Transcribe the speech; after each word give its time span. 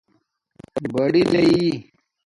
بڑاری 0.93 1.61